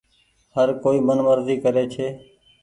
[0.55, 2.07] هر ڪوئي من مزي ڪري ڇي۔